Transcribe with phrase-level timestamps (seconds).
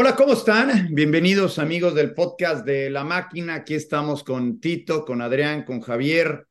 [0.00, 0.94] Hola, ¿cómo están?
[0.94, 3.56] Bienvenidos amigos del podcast de La Máquina.
[3.56, 6.46] Aquí estamos con Tito, con Adrián, con Javier.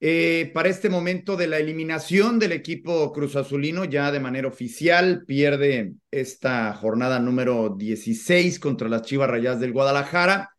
[0.00, 5.22] Eh, para este momento de la eliminación del equipo Cruz Azulino, ya de manera oficial,
[5.28, 10.50] pierde esta jornada número 16 contra las Chivas Rayas del Guadalajara.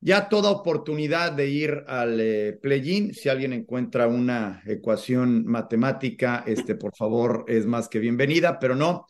[0.00, 6.74] Ya toda oportunidad de ir al eh, play-in, si alguien encuentra una ecuación matemática, este,
[6.74, 9.08] por favor, es más que bienvenida, pero no,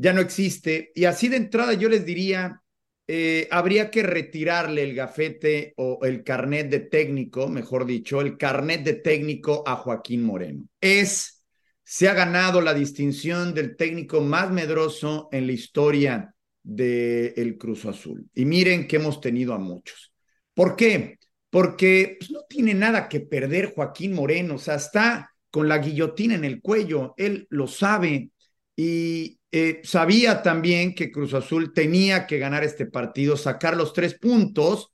[0.00, 0.92] ya no existe.
[0.94, 2.62] Y así de entrada yo les diría,
[3.06, 8.82] eh, habría que retirarle el gafete o el carnet de técnico, mejor dicho, el carnet
[8.82, 10.66] de técnico a Joaquín Moreno.
[10.80, 11.44] Es,
[11.84, 17.84] se ha ganado la distinción del técnico más medroso en la historia del el Cruz
[17.84, 18.26] Azul.
[18.34, 20.14] Y miren que hemos tenido a muchos.
[20.54, 21.18] ¿Por qué?
[21.50, 26.36] Porque pues, no tiene nada que perder Joaquín Moreno, o sea, está con la guillotina
[26.36, 28.30] en el cuello, él lo sabe
[28.76, 34.14] y, eh, sabía también que Cruz Azul tenía que ganar este partido, sacar los tres
[34.14, 34.92] puntos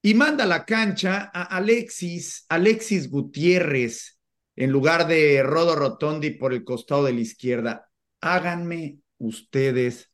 [0.00, 4.18] y manda a la cancha a Alexis, Alexis Gutiérrez
[4.56, 7.90] en lugar de Rodo Rotondi por el costado de la izquierda.
[8.20, 10.10] Háganme ustedes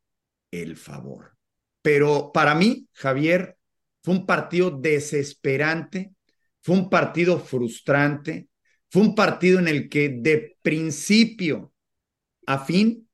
[0.51, 1.37] el favor.
[1.83, 3.57] Pero para mí, Javier,
[4.03, 6.13] fue un partido desesperante,
[6.61, 8.49] fue un partido frustrante,
[8.91, 11.73] fue un partido en el que de principio
[12.47, 13.08] a fin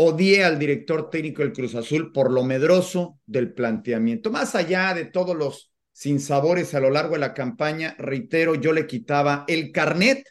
[0.00, 4.30] odié al director técnico del Cruz Azul por lo medroso del planteamiento.
[4.30, 8.86] Más allá de todos los sinsabores a lo largo de la campaña, reitero, yo le
[8.86, 10.24] quitaba el carnet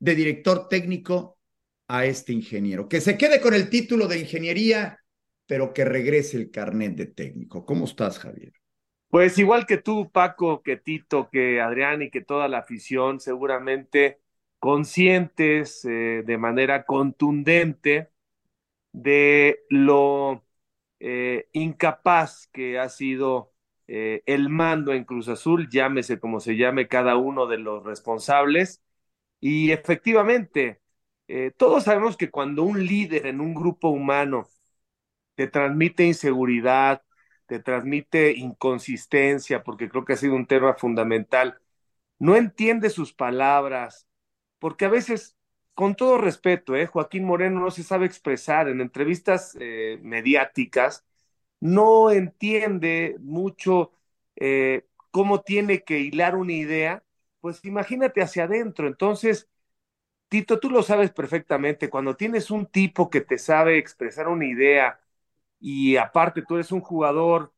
[0.00, 1.38] de director técnico
[1.86, 2.88] a este ingeniero.
[2.88, 4.98] Que se quede con el título de ingeniería,
[5.46, 7.64] pero que regrese el carnet de técnico.
[7.64, 8.52] ¿Cómo estás, Javier?
[9.10, 14.18] Pues igual que tú, Paco, que Tito, que Adrián y que toda la afición, seguramente
[14.58, 18.10] conscientes eh, de manera contundente
[18.94, 20.44] de lo
[21.00, 23.52] eh, incapaz que ha sido
[23.88, 28.82] eh, el mando en Cruz Azul, llámese como se llame cada uno de los responsables.
[29.40, 30.80] Y efectivamente,
[31.28, 34.48] eh, todos sabemos que cuando un líder en un grupo humano
[35.34, 37.02] te transmite inseguridad,
[37.46, 41.58] te transmite inconsistencia, porque creo que ha sido un tema fundamental,
[42.18, 44.08] no entiende sus palabras,
[44.58, 45.36] porque a veces
[45.74, 46.86] con todo respeto, ¿eh?
[46.86, 51.04] Joaquín Moreno no se sabe expresar en entrevistas eh, mediáticas,
[51.60, 53.92] no entiende mucho
[54.36, 57.04] eh, cómo tiene que hilar una idea,
[57.40, 58.86] pues imagínate hacia adentro.
[58.88, 59.48] Entonces,
[60.28, 65.00] Tito, tú lo sabes perfectamente, cuando tienes un tipo que te sabe expresar una idea
[65.60, 67.52] y aparte tú eres un jugador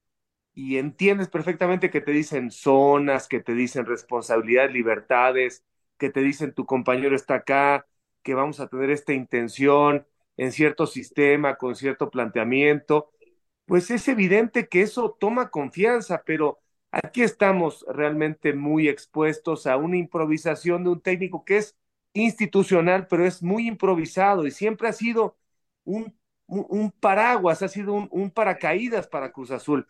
[0.54, 5.65] y entiendes perfectamente que te dicen zonas, que te dicen responsabilidades, libertades,
[5.98, 7.87] que te dicen tu compañero está acá,
[8.27, 10.05] que vamos a tener esta intención
[10.37, 13.13] en cierto sistema, con cierto planteamiento,
[13.67, 16.59] pues es evidente que eso toma confianza, pero
[16.91, 21.77] aquí estamos realmente muy expuestos a una improvisación de un técnico que es
[22.15, 25.37] institucional, pero es muy improvisado y siempre ha sido
[25.85, 29.87] un, un, paraguas, ha sido un, un, paracaídas para Cruz Azul.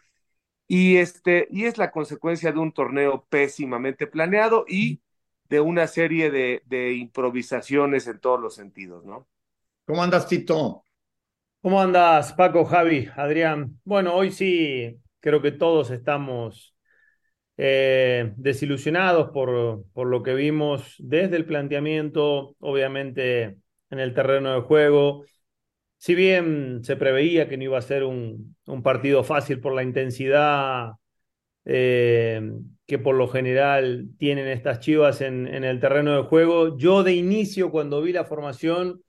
[0.68, 5.00] Y, este, y es la consecuencia de un torneo pésimamente planeado y
[5.48, 9.28] de una serie de, de improvisaciones en todos los sentidos, ¿no?
[9.84, 10.84] ¿Cómo andas, Tito?
[11.62, 13.80] ¿Cómo andas, Paco, Javi, Adrián?
[13.84, 16.76] Bueno, hoy sí creo que todos estamos
[17.56, 23.58] eh, desilusionados por, por lo que vimos desde el planteamiento, obviamente
[23.90, 25.24] en el terreno de juego.
[25.98, 29.82] Si bien se preveía que no iba a ser un, un partido fácil por la
[29.84, 30.92] intensidad
[31.64, 32.40] eh,
[32.86, 36.78] que por lo general tienen estas chivas en, el terreno de juego.
[36.78, 39.02] Yo de inicio, cuando vi la formación,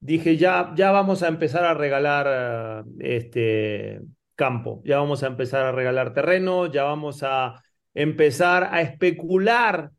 [0.00, 4.00] dije, ya, ya vamos a empezar a regalar este
[4.34, 7.62] campo, ya vamos a empezar a regalar terreno, ya vamos a
[7.94, 9.90] empezar a especular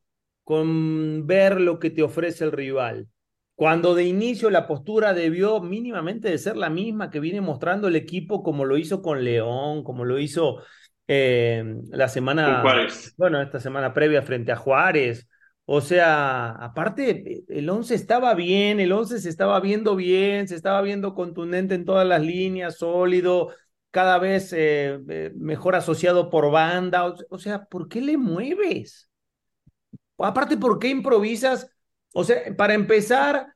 [0.44, 3.08] con ver lo que te ofrece el rival.
[3.56, 7.96] Cuando de inicio la postura debió mínimamente de ser la misma que viene mostrando el
[7.96, 10.62] equipo como lo hizo con León, como lo hizo
[11.08, 12.62] eh, la semana,
[13.18, 15.28] bueno, esta semana previa frente a Juárez.
[15.70, 20.82] O sea, aparte, el 11 estaba bien, el 11 se estaba viendo bien, se estaba
[20.82, 23.54] viendo contundente en todas las líneas, sólido,
[23.92, 27.06] cada vez eh, eh, mejor asociado por banda.
[27.06, 29.10] O, o sea, ¿por qué le mueves?
[30.18, 31.70] Aparte, ¿por qué improvisas?
[32.14, 33.54] O sea, para empezar,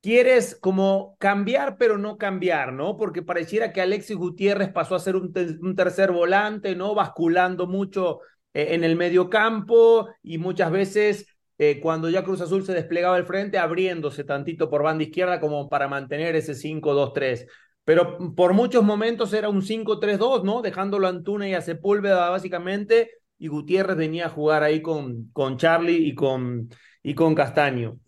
[0.00, 2.96] quieres como cambiar, pero no cambiar, ¿no?
[2.96, 5.32] Porque pareciera que Alexis Gutiérrez pasó a ser un,
[5.76, 6.94] tercer volante, ¿no?
[6.94, 8.20] Basculando mucho
[8.54, 11.26] eh, en el medio campo y muchas veces
[11.58, 15.68] eh, cuando ya Cruz Azul se desplegaba al frente, abriéndose tantito por banda izquierda como
[15.68, 17.46] para mantener ese 5-2-3.
[17.84, 20.62] pero por muchos momentos era un 5-3-2, ¿no?
[20.62, 25.56] Dejándolo a Antuna y a Sepúlveda básicamente, y Gutiérrez venía a jugar ahí con, con
[25.56, 26.68] Charlie y con,
[27.02, 27.98] y con Castaño.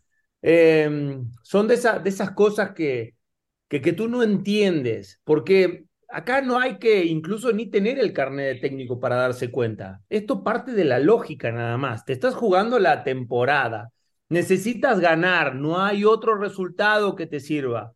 [0.43, 3.14] Eh, son de, de esas cosas que,
[3.69, 8.55] que, que tú no entiendes, porque acá no hay que incluso ni tener el carnet
[8.55, 10.00] de técnico para darse cuenta.
[10.08, 12.05] Esto parte de la lógica nada más.
[12.05, 13.90] Te estás jugando la temporada.
[14.31, 17.94] Necesitas ganar, no hay otro resultado que te sirva.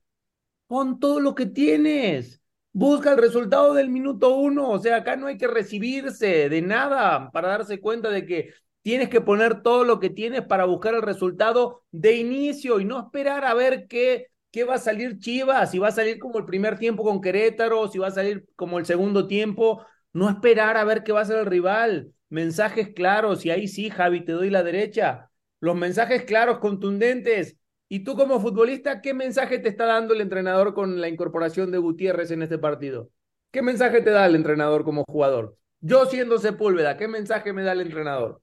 [0.66, 2.40] Pon todo lo que tienes.
[2.72, 4.70] Busca el resultado del minuto uno.
[4.70, 9.08] O sea, acá no hay que recibirse de nada para darse cuenta de que tienes
[9.08, 13.44] que poner todo lo que tienes para buscar el resultado de inicio y no esperar
[13.44, 15.70] a ver qué ¿qué va a salir Chivas?
[15.72, 18.78] Si va a salir como el primer tiempo con Querétaro, si va a salir como
[18.78, 22.12] el segundo tiempo, no esperar a ver qué va a ser el rival.
[22.28, 25.30] Mensajes claros, y ahí sí, Javi, te doy la derecha.
[25.60, 27.56] Los mensajes claros, contundentes.
[27.88, 31.78] Y tú como futbolista, ¿qué mensaje te está dando el entrenador con la incorporación de
[31.78, 33.10] Gutiérrez en este partido?
[33.50, 35.56] ¿Qué mensaje te da el entrenador como jugador?
[35.80, 38.40] Yo siendo Sepúlveda, ¿qué mensaje me da el entrenador?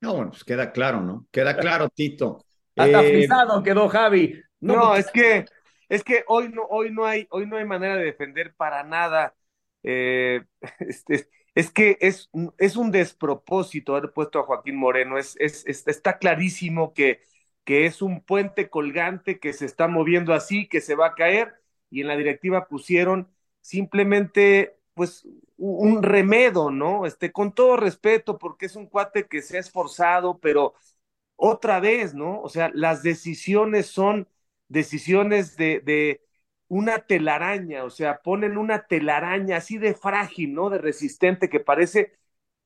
[0.00, 1.26] No, bueno, pues queda claro, ¿no?
[1.30, 2.44] Queda claro, Tito.
[2.76, 3.28] Hasta eh...
[3.64, 4.40] quedó Javi.
[4.60, 5.44] No, es que
[5.88, 9.34] es que hoy no, hoy no hay, hoy no hay manera de defender para nada.
[9.82, 10.42] Eh,
[10.80, 15.18] este, es que es, es un despropósito haber puesto a Joaquín Moreno.
[15.18, 17.20] Es, es, está clarísimo que,
[17.64, 21.54] que es un puente colgante que se está moviendo así, que se va a caer,
[21.90, 23.28] y en la directiva pusieron
[23.60, 25.28] simplemente pues
[25.58, 27.06] un remedo, ¿no?
[27.06, 30.74] Este, con todo respeto, porque es un cuate que se ha esforzado, pero
[31.36, 32.40] otra vez, ¿no?
[32.42, 34.28] O sea, las decisiones son
[34.68, 36.22] decisiones de, de
[36.68, 40.70] una telaraña, o sea, ponen una telaraña así de frágil, ¿no?
[40.70, 42.14] De resistente que parece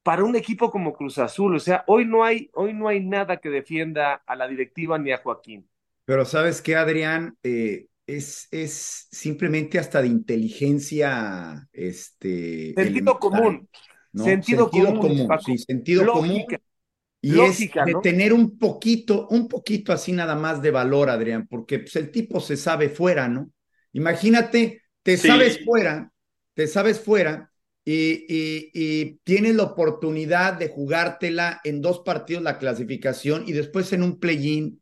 [0.03, 3.39] para un equipo como Cruz Azul, o sea, hoy no hay, hoy no hay nada
[3.39, 5.69] que defienda a la directiva ni a Joaquín.
[6.05, 7.87] Pero sabes qué, Adrián, eh,
[8.17, 12.75] es, es simplemente hasta de inteligencia, este.
[12.75, 13.69] Sentido común.
[14.15, 15.29] Sentido, común.
[15.45, 16.45] sí, sentido común
[17.23, 21.81] y es de tener un poquito, un poquito así nada más de valor, Adrián, porque
[21.81, 23.51] pues, el tipo se sabe fuera, ¿no?
[23.93, 26.13] Imagínate, te sabes fuera,
[26.55, 27.53] te sabes fuera
[27.85, 33.93] y, y, y, tienes la oportunidad de jugártela en dos partidos la clasificación y después
[33.93, 34.81] en un play-in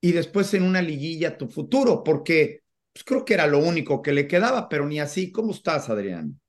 [0.00, 2.62] y después en una liguilla tu futuro, porque
[2.98, 5.30] pues, creo que era lo único que le quedaba, pero ni así.
[5.30, 6.40] ¿Cómo estás, Adrián?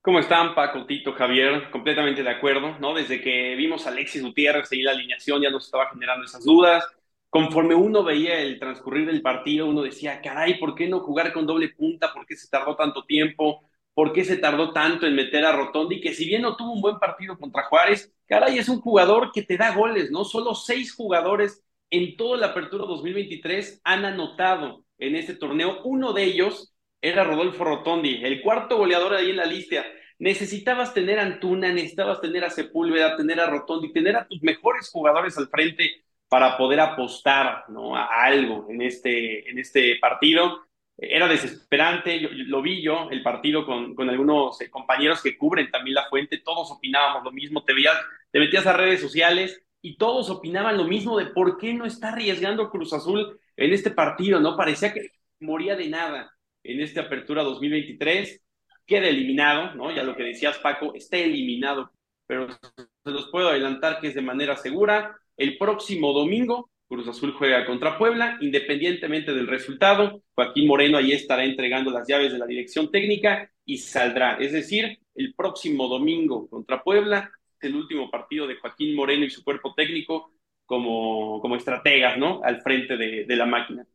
[0.00, 1.70] ¿Cómo están, Paco, Tito, Javier?
[1.70, 2.94] Completamente de acuerdo, ¿no?
[2.94, 6.86] Desde que vimos a Alexis Gutiérrez seguir la alineación ya nos estaba generando esas dudas.
[7.28, 11.44] Conforme uno veía el transcurrir del partido, uno decía, caray, ¿por qué no jugar con
[11.44, 12.14] doble punta?
[12.14, 13.68] ¿Por qué se tardó tanto tiempo?
[13.92, 16.00] ¿Por qué se tardó tanto en meter a Rotondi?
[16.00, 19.42] Que si bien no tuvo un buen partido contra Juárez, caray, es un jugador que
[19.42, 20.24] te da goles, ¿no?
[20.24, 25.82] Solo seis jugadores en toda la apertura 2023 han anotado en este torneo.
[25.84, 29.84] Uno de ellos era Rodolfo Rotondi, el cuarto goleador ahí en la lista.
[30.18, 34.90] Necesitabas tener a Antuna, necesitabas tener a Sepúlveda, tener a Rotondi, tener a tus mejores
[34.90, 37.96] jugadores al frente para poder apostar ¿no?
[37.96, 40.64] a algo en este, en este partido.
[40.96, 46.08] Era desesperante, lo vi yo, el partido con, algunos eh, compañeros que cubren también la
[46.08, 47.96] fuente, todos opinábamos lo mismo, te, veías,
[48.32, 52.08] te metías a redes sociales y todos opinaban lo mismo de por qué no está
[52.08, 54.56] arriesgando Cruz Azul en este partido, ¿no?
[54.56, 55.10] Parecía que
[55.40, 56.32] moría de nada
[56.62, 58.40] en esta apertura 2023,
[58.86, 59.90] queda eliminado, ¿no?
[59.90, 61.90] Ya lo que decías, Paco, está eliminado,
[62.26, 65.18] pero se los puedo adelantar que es de manera segura.
[65.36, 71.44] El próximo domingo, Cruz Azul juega contra Puebla, independientemente del resultado, Joaquín Moreno ahí estará
[71.44, 74.36] entregando las llaves de la dirección técnica y saldrá.
[74.36, 77.30] Es decir, el próximo domingo contra Puebla,
[77.60, 80.30] el último partido de Joaquín Moreno y su cuerpo técnico
[80.68, 82.42] como, como estrategas, ¿no?
[82.44, 83.86] Al frente de, de la máquina.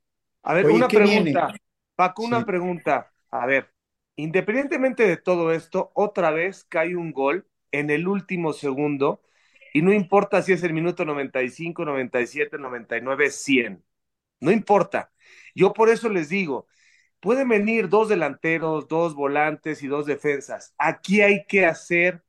[0.44, 1.54] A ver, una pregunta.
[1.96, 3.14] Paco, una pregunta.
[3.32, 3.74] A ver,
[4.16, 9.22] independientemente de todo esto, otra vez cae un gol en el último segundo
[9.74, 13.84] y no importa si es el minuto 95, 97, 99, 100.
[14.42, 15.12] No importa.
[15.56, 16.68] Yo por eso les digo,
[17.22, 20.76] pueden venir dos delanteros, dos volantes y dos defensas.
[20.78, 22.24] Aquí hay que hacer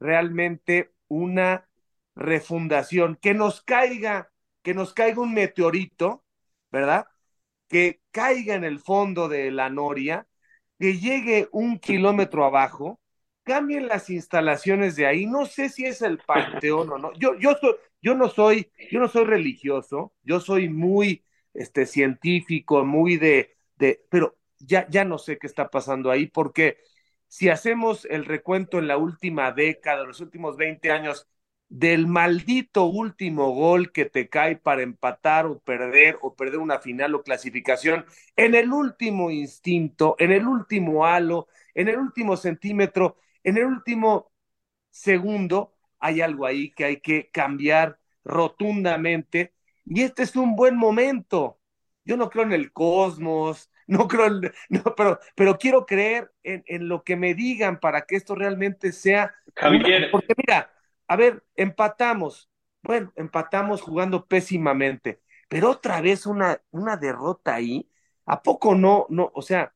[0.00, 1.69] realmente una
[2.14, 4.30] refundación, que nos caiga,
[4.62, 6.24] que nos caiga un meteorito,
[6.70, 7.06] ¿verdad?
[7.70, 10.26] que caiga en el fondo de la noria,
[10.78, 13.00] que llegue un kilómetro abajo,
[13.44, 15.24] cambien las instalaciones de ahí.
[15.26, 17.12] No sé si es el panteón o no.
[17.14, 21.24] Yo, yo, soy, yo no soy, yo no soy religioso, yo soy muy
[21.54, 26.78] este, científico, muy de, de, pero ya, ya no sé qué está pasando ahí, porque
[27.28, 31.28] si hacemos el recuento en la última década, los últimos 20 años,
[31.70, 37.14] del maldito último gol que te cae para empatar o perder o perder una final
[37.14, 38.04] o clasificación
[38.36, 44.32] en el último instinto, en el último halo, en el último centímetro, en el último
[44.90, 49.54] segundo, hay algo ahí que hay que cambiar rotundamente
[49.86, 51.60] y este es un buen momento.
[52.04, 56.64] Yo no creo en el cosmos, no creo, en, no, pero, pero quiero creer en,
[56.66, 59.32] en, lo que me digan para que esto realmente sea.
[59.54, 60.02] Javier.
[60.02, 60.70] Una, porque mira,
[61.10, 62.48] a ver, empatamos.
[62.82, 67.90] Bueno, empatamos jugando pésimamente, pero otra vez una, una derrota ahí.
[68.26, 69.06] ¿A poco no?
[69.08, 69.74] No, o sea,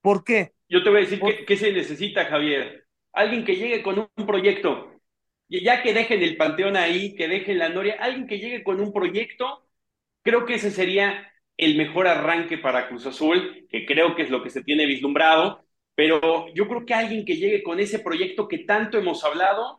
[0.00, 0.54] ¿por qué?
[0.68, 2.88] Yo te voy a decir qué, qué se necesita, Javier.
[3.12, 4.90] Alguien que llegue con un proyecto,
[5.48, 8.92] ya que dejen el panteón ahí, que dejen la noria, alguien que llegue con un
[8.92, 9.68] proyecto,
[10.22, 14.42] creo que ese sería el mejor arranque para Cruz Azul, que creo que es lo
[14.42, 18.58] que se tiene vislumbrado, pero yo creo que alguien que llegue con ese proyecto que
[18.58, 19.77] tanto hemos hablado,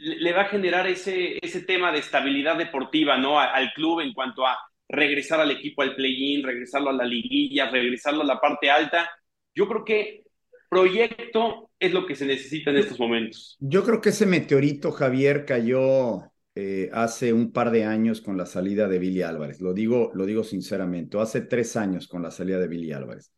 [0.00, 3.38] le va a generar ese, ese tema de estabilidad deportiva, ¿no?
[3.38, 4.56] Al club en cuanto a
[4.88, 9.10] regresar al equipo al play-in, regresarlo a la liguilla, regresarlo a la parte alta.
[9.54, 10.24] Yo creo que
[10.68, 13.56] proyecto es lo que se necesita en estos momentos.
[13.60, 16.22] Yo creo que ese meteorito, Javier, cayó
[16.54, 19.60] eh, hace un par de años con la salida de Billy Álvarez.
[19.60, 23.32] Lo digo, lo digo sinceramente, hace tres años con la salida de Billy Álvarez.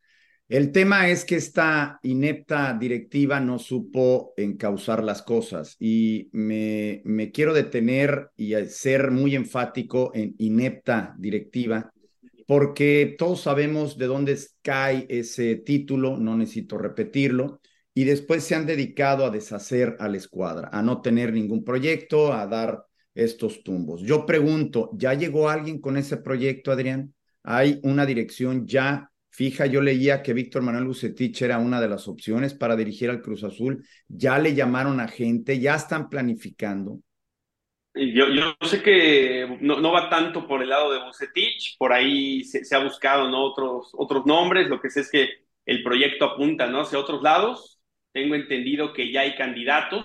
[0.48, 7.54] El tema es que esta inepta directiva no supo encauzar las cosas y me, quiero
[7.54, 11.90] detener y ser muy enfático en inepta directiva
[12.46, 17.60] porque todos sabemos de dónde cae ese título, no necesito repetirlo,
[17.94, 22.34] y después se han dedicado a deshacer a la escuadra, a no tener ningún proyecto,
[22.34, 22.84] a dar
[23.14, 24.02] estos tumbos.
[24.02, 27.14] Yo pregunto, ¿ya llegó alguien con ese proyecto, Adrián?
[27.42, 32.06] ¿Hay una dirección ya fija, yo leía que Víctor Manuel Bucetich era una de las
[32.06, 33.84] opciones para dirigir al Cruz Azul.
[34.06, 37.00] Ya le llamaron a gente, ya están planificando.
[37.94, 38.26] Yo,
[38.62, 42.74] sé que no, no, va tanto por el lado de Bucetich, por ahí se, se,
[42.76, 43.42] ha buscado ¿no?
[43.44, 45.28] otros, otros nombres, lo que sé es que
[45.66, 46.80] el proyecto apunta ¿no?
[46.80, 47.80] hacia otros lados.
[48.12, 50.04] Tengo entendido que ya hay candidatos,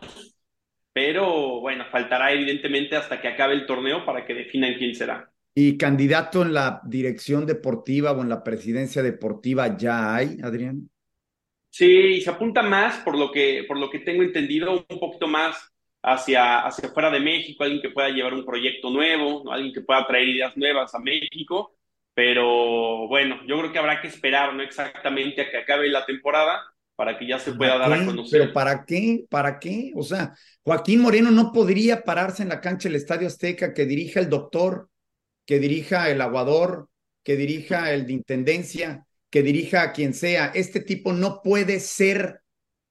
[0.92, 5.29] pero bueno, faltará evidentemente hasta que acabe el torneo para que definan quién será.
[5.56, 10.90] ¿Y candidato en la dirección deportiva o en la presidencia deportiva ya hay, Adrián?
[11.70, 15.72] Sí, se apunta más, por lo que, por lo que tengo entendido, un poquito más
[16.02, 19.52] hacia, hacia fuera de México, alguien que pueda llevar un proyecto nuevo, ¿no?
[19.52, 21.76] alguien que pueda traer ideas nuevas a México.
[22.14, 24.62] Pero bueno, yo creo que habrá que esperar, ¿no?
[24.62, 26.62] Exactamente a que acabe la temporada
[26.96, 28.42] para que ya se pueda dar a conocer.
[28.42, 29.24] ¿Pero para qué?
[29.30, 29.94] ¿Para qué?
[29.96, 34.20] O sea, Joaquín Moreno no podría pararse en la cancha del Estadio Azteca que dirija
[34.20, 34.89] el doctor
[35.50, 36.90] que dirija el aguador,
[37.24, 40.52] que dirija el de intendencia, que dirija a quien sea.
[40.54, 42.42] Este tipo no puede ser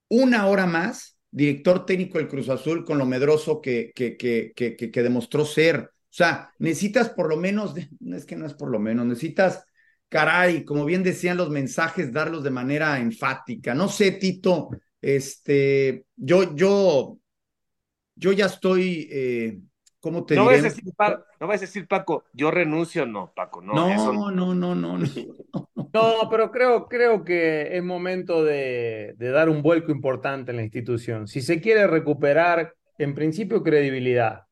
[0.09, 5.03] una hora más director técnico del Cruz Azul con lo medroso que, que, que, que,
[5.05, 5.83] demostró ser.
[5.83, 9.65] O sea, necesitas por lo menos, es que no es por lo menos, necesitas,
[10.09, 13.73] caray, como bien decían los mensajes, darlos de manera enfática.
[13.73, 17.21] No sé, Tito, este, yo, yo,
[18.17, 19.61] yo ya estoy eh,
[20.01, 20.63] ¿cómo te no diré?
[20.63, 23.75] Vas a decir, Paco, no vas a decir, Paco, yo renuncio, no, Paco, no.
[23.75, 25.07] No, eso no, no, no, no, no.
[25.93, 30.63] No, pero creo, creo que es momento de, de, dar un vuelco importante en la
[30.63, 31.27] institución.
[31.27, 34.43] Si se quiere recuperar, en principio, credibilidad.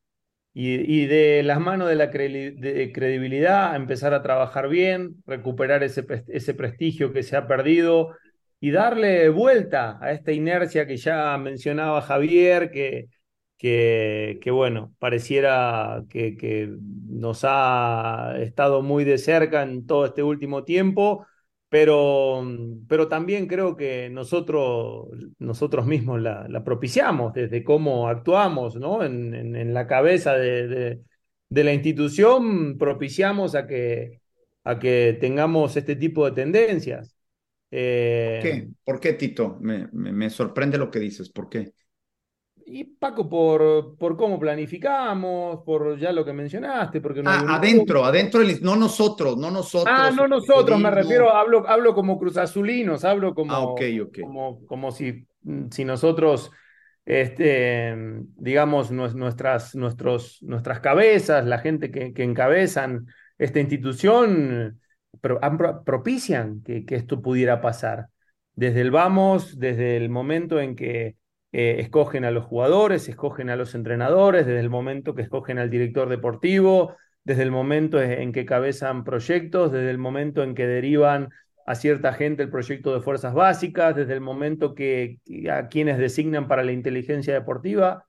[0.53, 5.83] Y, y de las manos de la cre de credibilidad, empezar a trabajar bien, recuperar
[5.83, 8.15] ese, ese prestigio que se ha perdido
[8.59, 13.09] y darle vuelta a esta inercia que ya mencionaba Javier, que,
[13.57, 16.69] que, que bueno, pareciera que, que,
[17.07, 21.25] nos ha estado muy de cerca en todo este último tiempo,
[21.69, 22.43] pero,
[22.87, 25.07] pero también creo que nosotros,
[25.39, 29.03] nosotros mismos la, la propiciamos desde cómo actuamos ¿no?
[29.03, 31.01] en, en, en la cabeza de, de,
[31.49, 34.21] de, la institución, propiciamos a que,
[34.63, 37.15] a que tengamos este tipo de tendencias.
[37.71, 38.39] Eh...
[38.41, 38.69] ¿Por qué?
[38.83, 39.57] ¿Por qué, Tito?
[39.59, 41.29] Me, me, me sorprende lo que dices.
[41.29, 41.73] ¿Por qué?
[42.69, 48.03] Y Paco, por, por cómo planificamos, por ya lo que mencionaste, porque no ah, adentro,
[48.03, 49.95] adentro, no nosotros, no nosotros.
[49.97, 54.21] Ah, no nosotros, me refiero, hablo, hablo como cruzazulinos, hablo como, ah, okay, okay.
[54.21, 55.25] como, como si,
[55.71, 56.51] si nosotros,
[57.05, 57.95] este,
[58.35, 63.07] digamos, nuestras, nuestros, nuestras cabezas, la gente que, que encabezan
[63.37, 64.81] esta institución,
[65.21, 65.39] pro,
[65.85, 68.07] propician que, que esto pudiera pasar.
[68.55, 71.15] Desde el vamos, desde el momento en que
[71.51, 75.69] eh, escogen a los jugadores, escogen a los entrenadores, desde el momento que escogen al
[75.69, 81.29] director deportivo, desde el momento en que cabezan proyectos, desde el momento en que derivan
[81.65, 85.19] a cierta gente el proyecto de fuerzas básicas, desde el momento que
[85.51, 88.05] a quienes designan para la inteligencia deportiva.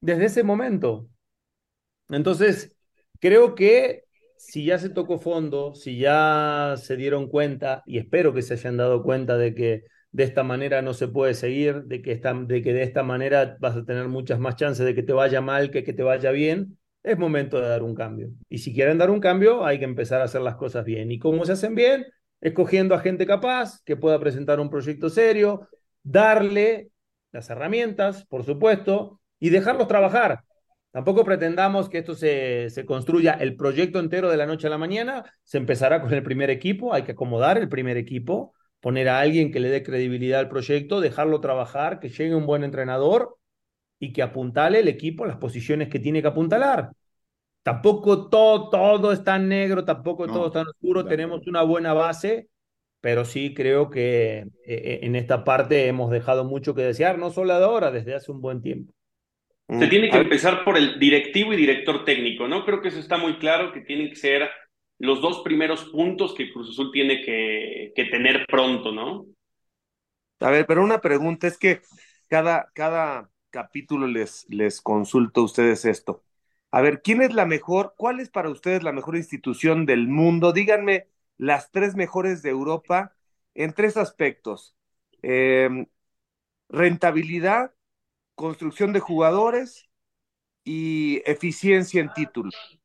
[0.00, 1.08] desde ese momento.
[2.10, 2.76] Entonces,
[3.20, 4.04] creo que
[4.36, 8.76] si ya se tocó fondo, si ya se dieron cuenta, y espero que se hayan
[8.76, 12.62] dado cuenta de que de esta manera no se puede seguir, de que, esta, de
[12.62, 15.70] que de esta manera vas a tener muchas más chances de que te vaya mal
[15.70, 18.30] que que te vaya bien, es momento de dar un cambio.
[18.48, 21.10] Y si quieren dar un cambio, hay que empezar a hacer las cosas bien.
[21.10, 22.06] ¿Y cómo se hacen bien?
[22.40, 25.68] Escogiendo a gente capaz, que pueda presentar un proyecto serio,
[26.02, 26.90] darle
[27.32, 30.40] las herramientas, por supuesto, y dejarlos trabajar.
[30.90, 34.78] Tampoco pretendamos que esto se, se, construya el proyecto entero de la noche a la
[34.78, 35.24] mañana.
[35.44, 39.52] Se empezará con el primer equipo, hay que acomodar el primer equipo, poner a alguien
[39.52, 43.36] que le dé credibilidad al proyecto, dejarlo trabajar, que llegue un buen entrenador
[43.98, 46.90] y que apuntale el equipo a las posiciones que tiene que apuntalar.
[47.62, 51.04] Tampoco todo, todo es tan negro, tampoco no, todo es tan oscuro.
[51.04, 52.48] Tenemos una buena base,
[53.02, 57.30] pero sí creo que eh, eh, en esta parte hemos dejado mucho que desear, no
[57.30, 58.94] solo ahora, desde hace un buen tiempo.
[59.78, 62.64] Se tiene que empezar por el directivo y director técnico, ¿no?
[62.64, 64.50] Creo que eso está muy claro, que tienen que ser
[65.00, 69.26] los dos primeros puntos que Cruz Azul tiene que, que tener pronto, ¿no?
[70.40, 71.82] A ver, pero una pregunta es que
[72.28, 76.24] cada, cada capítulo les, les consulto a ustedes esto.
[76.70, 77.94] A ver, ¿quién es la mejor?
[77.96, 80.52] ¿Cuál es para ustedes la mejor institución del mundo?
[80.52, 83.16] Díganme las tres mejores de Europa
[83.54, 84.76] en tres aspectos.
[85.22, 85.86] Eh,
[86.68, 87.74] rentabilidad,
[88.34, 89.88] construcción de jugadores
[90.64, 92.79] y eficiencia en títulos.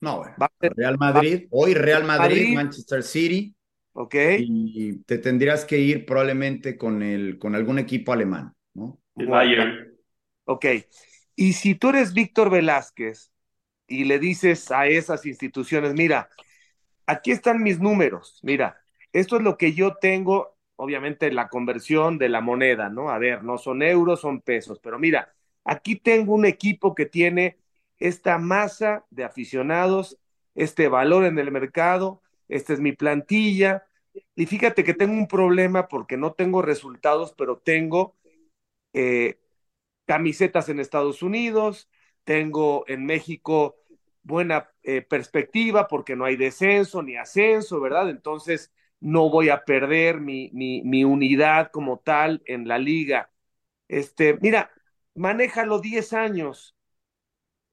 [0.00, 0.36] No, bueno,
[0.76, 3.54] Real Madrid, hoy Real Madrid, Madrid, Manchester City.
[3.92, 4.14] Ok.
[4.38, 8.98] Y te tendrías que ir probablemente con, el, con algún equipo alemán, ¿no?
[9.16, 9.92] El Bayern.
[10.44, 10.66] Ok.
[11.36, 13.30] Y si tú eres Víctor Velázquez
[13.86, 16.28] y le dices a esas instituciones, mira,
[17.06, 18.80] aquí están mis números, mira,
[19.12, 23.10] esto es lo que yo tengo obviamente la conversión de la moneda, ¿no?
[23.10, 25.30] A ver, no son euros, son pesos, pero mira,
[25.64, 27.58] aquí tengo un equipo que tiene
[28.00, 30.18] esta masa de aficionados,
[30.54, 33.86] este valor en el mercado, esta es mi plantilla,
[34.34, 38.16] y fíjate que tengo un problema porque no tengo resultados, pero tengo
[38.92, 39.38] eh,
[40.06, 41.88] camisetas en Estados Unidos,
[42.24, 43.76] tengo en México
[44.22, 48.10] buena eh, perspectiva porque no hay descenso ni ascenso, ¿verdad?
[48.10, 53.30] Entonces, no voy a perder mi, mi, mi, unidad como tal en la liga.
[53.88, 54.70] Este, mira,
[55.14, 56.76] manéjalo 10 años.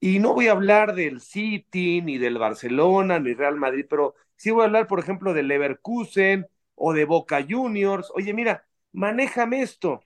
[0.00, 4.50] Y no voy a hablar del City, ni del Barcelona, ni Real Madrid, pero sí
[4.50, 8.10] voy a hablar, por ejemplo, del Leverkusen o de Boca Juniors.
[8.14, 10.00] Oye, mira, manéjame esto.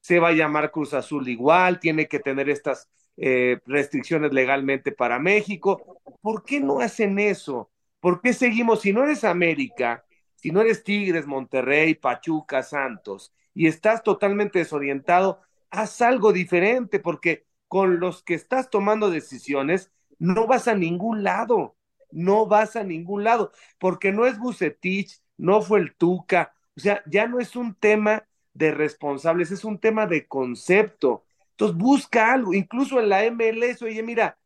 [0.00, 5.18] Se va a llamar Cruz Azul igual, tiene que tener estas eh, restricciones legalmente para
[5.18, 6.00] México.
[6.20, 7.70] ¿Por qué no hacen eso?
[8.00, 8.80] ¿Por qué seguimos?
[8.82, 10.04] Si no eres América,
[10.36, 17.47] si no eres Tigres, Monterrey, Pachuca, Santos, y estás totalmente desorientado, haz algo diferente, porque
[17.68, 21.76] con los que estás tomando decisiones, no vas a ningún lado,
[22.10, 27.02] no vas a ningún lado, porque no es Bucetich, no fue el Tuca, o sea,
[27.06, 31.24] ya no es un tema de responsables, es un tema de concepto.
[31.50, 34.38] Entonces busca algo, incluso en la MLS, oye, mira,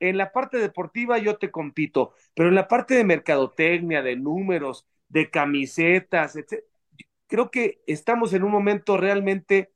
[0.00, 4.86] en la parte deportiva yo te compito, pero en la parte de mercadotecnia, de números,
[5.08, 6.64] de camisetas, etc.
[7.28, 9.72] Creo que estamos en un momento realmente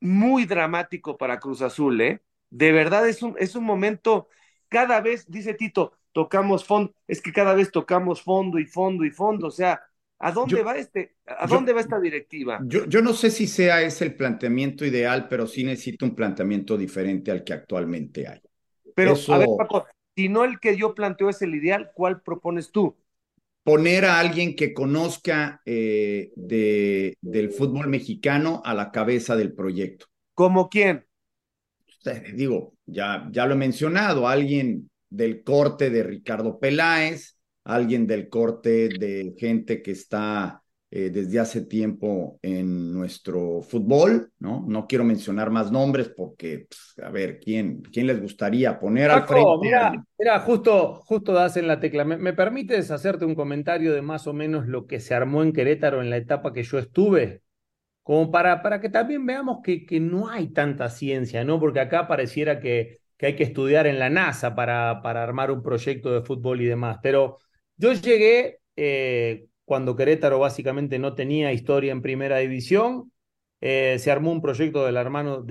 [0.00, 2.20] muy dramático para Cruz Azul, ¿eh?
[2.50, 4.28] De verdad es un, es un momento,
[4.68, 9.10] cada vez, dice Tito, tocamos fondo, es que cada vez tocamos fondo y fondo y
[9.10, 9.80] fondo, o sea,
[10.18, 12.58] ¿a dónde yo, va este, a dónde yo, va esta directiva?
[12.64, 16.76] Yo, yo no sé si sea ese el planteamiento ideal, pero sí necesito un planteamiento
[16.76, 18.40] diferente al que actualmente hay.
[18.94, 19.34] Pero, Eso...
[19.34, 22.96] a ver, Paco, si no el que yo planteo es el ideal, ¿cuál propones tú?
[23.62, 30.06] Poner a alguien que conozca eh, de, del fútbol mexicano a la cabeza del proyecto.
[30.34, 31.04] ¿Como quién?
[32.34, 38.88] Digo, ya, ya lo he mencionado, alguien del corte de Ricardo Peláez, alguien del corte
[38.88, 44.64] de gente que está eh, desde hace tiempo en nuestro fútbol, ¿no?
[44.66, 49.20] No quiero mencionar más nombres porque, pues, a ver, ¿quién, quién les gustaría poner Paco,
[49.20, 49.58] al frente?
[49.60, 52.06] Mira, mira, justo, justo das en la tecla.
[52.06, 55.52] ¿Me, ¿Me, permites hacerte un comentario de más o menos lo que se armó en
[55.52, 57.42] Querétaro en la etapa que yo estuve?
[58.02, 61.60] Como para, para que también veamos que, que no hay tanta ciencia, ¿no?
[61.60, 65.62] Porque acá pareciera que, que hay que estudiar en la NASA para, para armar un
[65.62, 66.96] proyecto de fútbol y demás.
[67.02, 67.40] Pero
[67.76, 73.12] yo llegué eh, cuando Querétaro básicamente no tenía historia en primera división.
[73.60, 75.42] Eh, se armó un proyecto de la, mano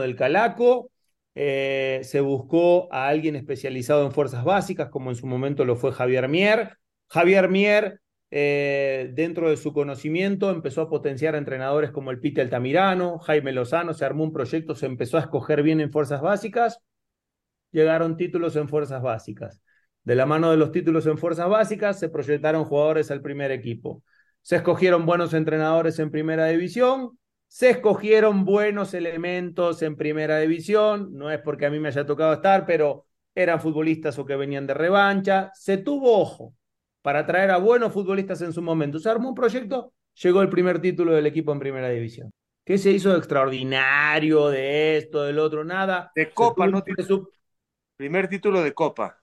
[0.00, 0.90] del Calaco.
[1.34, 5.92] Eh, se buscó a alguien especializado en fuerzas básicas, como en su momento lo fue
[5.92, 6.76] Javier Mier.
[7.08, 12.42] Javier Mier eh, dentro de su conocimiento, empezó a potenciar a entrenadores como el Pite
[12.42, 16.80] Altamirano, Jaime Lozano, se armó un proyecto, se empezó a escoger bien en fuerzas básicas,
[17.72, 19.62] llegaron títulos en fuerzas básicas.
[20.08, 24.02] De la mano de los títulos en fuerzas básicas, se proyectaron jugadores al primer equipo.
[24.40, 31.30] Se escogieron buenos entrenadores en primera división, se escogieron buenos elementos en primera división, no
[31.30, 34.72] es porque a mí me haya tocado estar, pero eran futbolistas o que venían de
[34.72, 35.50] revancha.
[35.52, 36.54] Se tuvo ojo
[37.02, 38.98] para traer a buenos futbolistas en su momento.
[38.98, 39.92] Se armó un proyecto,
[40.22, 42.30] llegó el primer título del equipo en primera división.
[42.64, 45.66] ¿Qué se hizo de extraordinario de esto, del otro?
[45.66, 46.10] Nada.
[46.14, 46.82] De Copa, ¿no?
[47.06, 47.28] Su...
[47.98, 49.17] Primer título de Copa.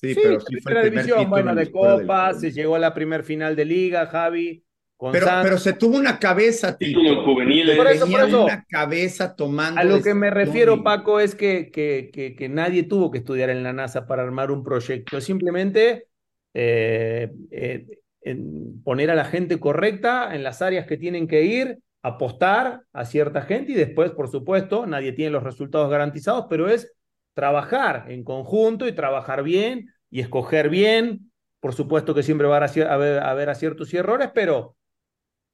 [0.00, 3.22] Sí, pero sí fue el primer división, bueno, de Copa, se llegó a la primer
[3.22, 4.64] final de Liga, Javi.
[5.12, 7.74] Pero, pero, se tuvo una cabeza, título juvenil.
[7.76, 9.80] Por eso, por eso, una cabeza tomando.
[9.80, 13.48] A lo que me refiero, Paco, es que, que, que, que, nadie tuvo que estudiar
[13.48, 15.20] en la NASA para armar un proyecto.
[15.22, 16.08] Simplemente
[16.52, 17.86] eh, eh,
[18.22, 23.04] en poner a la gente correcta en las áreas que tienen que ir, apostar a
[23.04, 26.94] cierta gente y después, por supuesto, nadie tiene los resultados garantizados, pero es
[27.34, 31.32] trabajar en conjunto y trabajar bien y escoger bien.
[31.60, 34.76] Por supuesto que siempre va a haber, a haber aciertos y errores, pero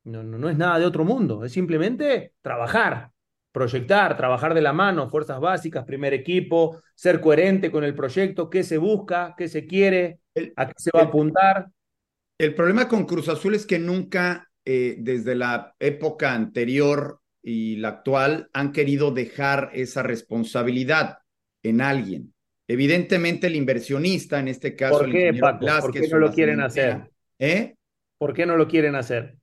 [0.05, 3.11] no, no, no es nada de otro mundo, es simplemente trabajar,
[3.51, 8.63] proyectar, trabajar de la mano, fuerzas básicas, primer equipo, ser coherente con el proyecto, qué
[8.63, 10.21] se busca, qué se quiere,
[10.57, 11.67] a qué se va a apuntar.
[12.39, 17.89] El problema con Cruz Azul es que nunca, eh, desde la época anterior y la
[17.89, 21.19] actual, han querido dejar esa responsabilidad
[21.69, 22.35] en alguien.
[22.69, 25.67] Evidentemente el inversionista, en este caso ¿Por qué, el Paco?
[25.81, 27.11] ¿Por qué no lo quieren hacer?
[27.39, 27.77] ¿Eh?
[28.19, 29.37] ¿Por qué no lo quieren hacer?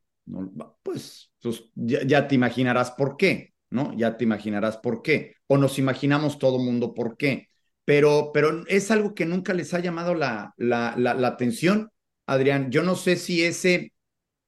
[0.84, 3.94] pues, pues ya, te imaginarás por qué, ¿no?
[3.96, 5.36] Ya te imaginarás por qué.
[5.48, 7.50] O nos imaginamos todo mundo por qué.
[7.86, 11.92] Pero, pero es algo que nunca les ha llamado la, la, la, atención,
[12.26, 12.72] Adrián.
[12.72, 13.93] Yo no sé si ese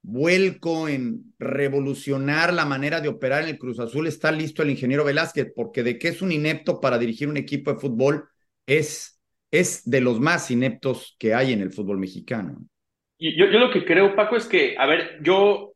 [0.08, 5.04] vuelco en revolucionar la manera de operar en el Cruz Azul está listo el ingeniero
[5.04, 8.30] Velázquez, porque de que es un inepto para dirigir un equipo de fútbol,
[8.68, 12.60] es, es de los más ineptos que hay en el fútbol mexicano.
[13.18, 15.74] Yo, yo lo que creo, Paco, es que, a ver, yo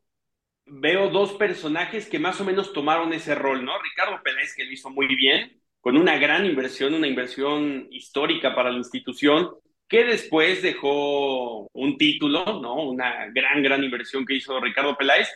[0.67, 3.71] veo dos personajes que más o menos tomaron ese rol, ¿no?
[3.81, 8.69] Ricardo Pérez, que lo hizo muy bien, con una gran inversión, una inversión histórica para
[8.69, 9.49] la institución,
[9.89, 12.75] que después dejó un título, ¿no?
[12.75, 15.28] Una gran, gran inversión que hizo Ricardo Peláez.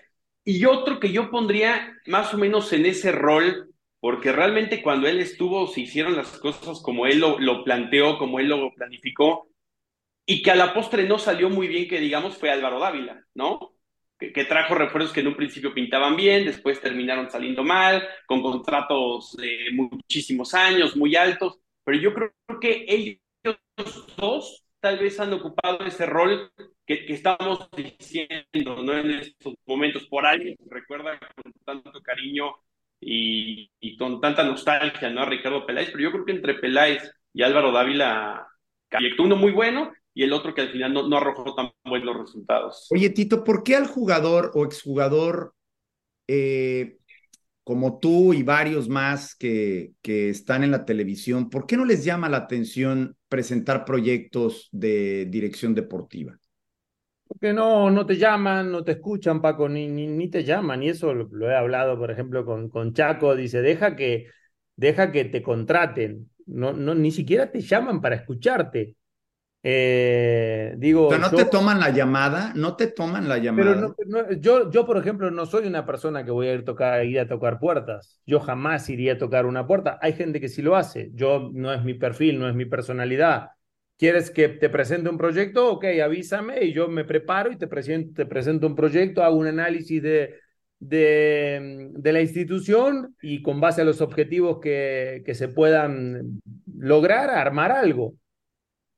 [0.46, 5.20] Y otro que yo pondría más o menos en ese rol, porque realmente cuando él
[5.20, 9.48] estuvo, se hicieron las cosas como él lo, planteó, como él lo planificó,
[10.26, 13.74] y que a la postre no salió muy bien, que digamos, fue Álvaro Dávila, ¿no?
[14.20, 19.36] que, trajo refuerzos que en un principio pintaban bien, después terminaron saliendo mal, con contratos
[19.36, 22.86] de muchísimos años, muy altos, pero yo creo que
[24.18, 26.52] dos tal vez han ocupado ese rol
[26.86, 28.98] que, estamos diciendo ¿no?
[28.98, 32.54] en estos momentos por alguien recuerda con tanto cariño
[33.00, 35.22] y, con tanta nostalgia ¿no?
[35.22, 38.48] a Ricardo Peláez, pero yo creo que entre Peláez y Álvaro Dávila
[38.90, 42.88] proyectó uno muy bueno y el otro que al final no, arrojó tan buenos resultados.
[42.92, 45.56] Oye, Tito, ¿por qué al jugador o exjugador
[46.28, 46.98] eh,
[47.64, 52.04] como tú y varios más que, que están en la televisión, ¿por qué no les
[52.04, 56.38] llama la atención presentar proyectos de dirección deportiva?
[57.28, 60.84] Porque no, no te llaman, no te escuchan, Paco, ni, ni, te llaman.
[60.84, 63.36] Y eso lo, he hablado, por ejemplo, con, con Chaco.
[63.36, 64.28] Dice, deja que,
[64.76, 66.30] deja que te contraten.
[66.46, 68.98] No, no, ni siquiera te llaman para escucharte.
[69.66, 73.96] Eh, digo, no te toman la llamada, no te toman la llamada.
[74.38, 77.28] yo, yo, por ejemplo, no soy una persona que voy a ir, tocar, ir a
[77.30, 78.20] tocar puertas.
[78.26, 79.98] Yo jamás iría a tocar una puerta.
[80.02, 81.12] Hay gente que sí lo hace.
[81.14, 83.52] Yo no es mi perfil, no es mi personalidad.
[83.98, 85.72] ¿Quieres que te presente un proyecto?
[85.72, 89.48] Ok, avísame y yo me preparo y te presento, te presento un proyecto, hago un
[89.48, 90.36] análisis de,
[90.80, 97.30] de, de, la institución y con base a los objetivos que, que se puedan lograr,
[97.30, 98.16] armar algo.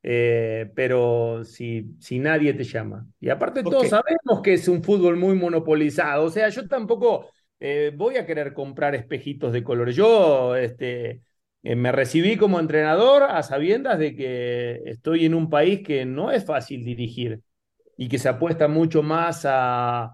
[0.08, 3.08] Eh, pero si, si nadie te llama.
[3.20, 7.28] Y aparte todos sabemos que es un fútbol muy monopolizado, o sea, yo tampoco
[7.60, 9.96] eh, voy a querer comprar espejitos de colores.
[9.96, 11.24] Yo este,
[11.64, 16.30] eh, me recibí como entrenador a sabiendas de que estoy en un país que no
[16.30, 17.42] es fácil dirigir
[17.98, 20.12] y que se apuesta mucho más a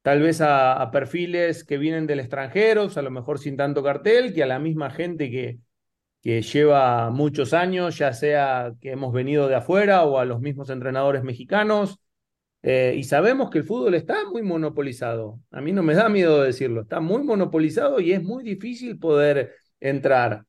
[0.00, 4.32] tal vez a, a perfiles que vienen del extranjero, a lo mejor sin tanto cartel,
[4.32, 5.58] que a la misma gente que,
[6.24, 10.70] que lleva muchos años, ya sea que hemos venido de afuera o a los mismos
[10.70, 12.00] entrenadores mexicanos,
[12.62, 15.38] eh, y sabemos que el fútbol está muy monopolizado.
[15.50, 19.54] A mí no me da miedo decirlo, está muy monopolizado y es muy difícil poder
[19.80, 20.44] entrar.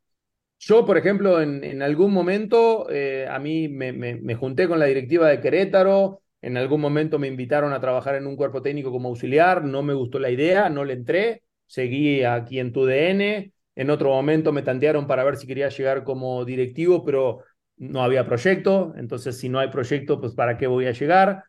[0.59, 5.27] Yo, por ejemplo, en, algún momento, eh, a mí me, me, junté con la directiva
[5.29, 9.63] de Querétaro, En algún momento me invitaron a trabajar en un cuerpo técnico como auxiliar,
[9.65, 13.53] no me gustó la idea, no le entré, seguí aquí en TUDN.
[13.75, 17.43] En otro momento me tantearon para ver si quería llegar como directivo, pero
[17.77, 18.93] no había proyecto.
[18.97, 21.43] Entonces, si no hay proyecto, pues ¿para qué voy a llegar?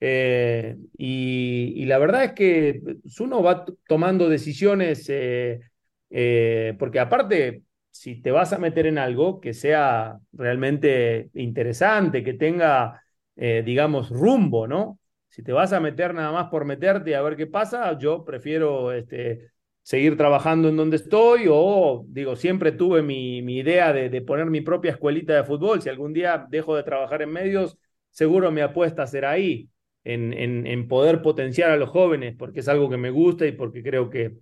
[0.00, 2.80] Eh, y, la verdad es que
[3.20, 5.60] uno va tomando decisiones, eh,
[6.10, 12.34] eh, porque aparte, si te vas a meter en algo que sea realmente interesante, que
[12.34, 13.02] tenga,
[13.36, 14.98] digamos, rumbo, ¿no?
[15.28, 18.92] Si te vas a meter nada más por meterte a ver qué pasa, yo prefiero
[18.92, 19.50] este,
[19.88, 24.44] seguir trabajando en donde estoy o, digo, siempre tuve mi, mi idea de, de poner
[24.50, 25.80] mi propia escuelita de fútbol.
[25.80, 27.78] Si algún día dejo de trabajar en medios,
[28.10, 29.70] seguro mi apuesta será ahí
[30.04, 33.82] en, en, poder potenciar a los jóvenes, porque es algo que me gusta y porque
[33.82, 34.36] creo que,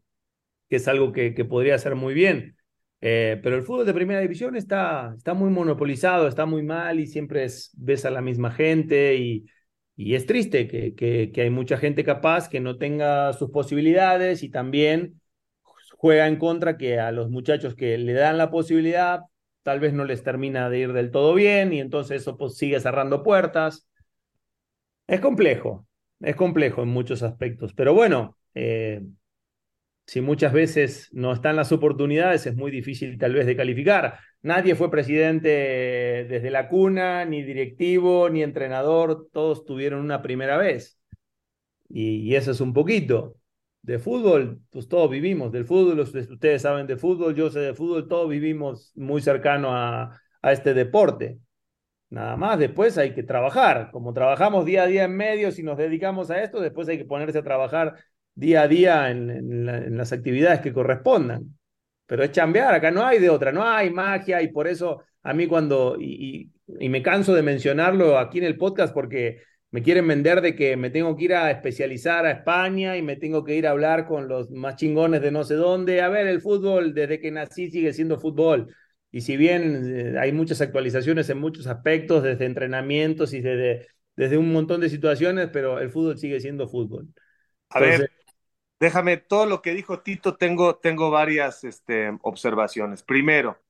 [0.69, 2.57] que es algo que, que podría ser muy bien.
[3.01, 7.07] Eh, pero el fútbol de primera división está, está muy monopolizado, está muy mal y
[7.07, 9.47] siempre es, ves a la misma gente y,
[9.95, 14.49] y es triste que, que, hay mucha gente capaz que no tenga sus posibilidades y
[14.49, 15.21] también
[15.97, 19.21] juega en contra que a los muchachos que le dan la posibilidad
[19.63, 22.79] tal vez no les termina de ir del todo bien y entonces eso pues, sigue
[22.81, 23.89] cerrando puertas.
[25.07, 25.87] Es complejo,
[26.21, 29.03] es complejo en muchos aspectos, pero bueno, eh,
[30.07, 34.19] si muchas veces no están las oportunidades, es muy difícil tal vez de calificar.
[34.43, 35.49] Nadie fue presidente
[36.29, 41.01] desde la cuna, ni directivo, ni entrenador, todos tuvieron una primera vez.
[41.89, 43.37] Y, eso es un poquito.
[43.87, 48.09] De fútbol, pues todos vivimos del fútbol, ustedes saben de fútbol, yo sé de fútbol,
[48.09, 51.39] todos vivimos muy cercano a, a este deporte.
[52.11, 53.91] Nada más, después hay que trabajar.
[53.93, 57.05] Como trabajamos día a día en medios y nos dedicamos a esto, después hay que
[57.05, 57.95] ponerse a trabajar
[58.35, 61.57] día a día en, las actividades que correspondan.
[62.07, 65.33] Pero es chambear, acá no hay de otra, no hay magia y por eso a
[65.33, 70.07] mí cuando, y, y me canso de mencionarlo aquí en el podcast porque me quieren
[70.07, 73.57] vender de que me tengo que ir a especializar a España y me tengo que
[73.57, 76.01] ir a hablar con los más chingones de no sé dónde.
[76.03, 78.75] A ver, el fútbol desde que nací sigue siendo fútbol.
[79.11, 84.39] Y si bien eh, hay muchas actualizaciones en muchos aspectos, desde entrenamientos y desde, desde
[84.39, 87.09] un montón de situaciones, pero el fútbol sigue siendo fútbol.
[87.71, 88.11] A ver,
[88.79, 93.03] déjame, todo lo que dijo Tito, tengo, tengo varias este, observaciones.
[93.03, 93.61] Primero,